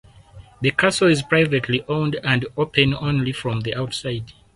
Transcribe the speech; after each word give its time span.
The 0.61 0.71
castle 0.71 1.09
is 1.09 1.21
privately 1.21 1.85
owned 1.87 2.19
and 2.23 2.47
open 2.57 2.95
only 2.95 3.31
from 3.33 3.61
the 3.61 3.75
outside. 3.75 4.33